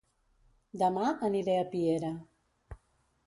Dema 0.83 1.11
aniré 1.27 1.57
a 1.63 1.67
Piera 1.75 2.11